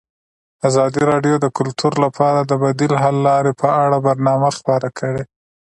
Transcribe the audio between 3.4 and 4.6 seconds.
په اړه برنامه